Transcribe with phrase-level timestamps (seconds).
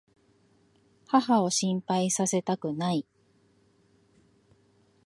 [1.07, 3.05] 母を心配させたくない。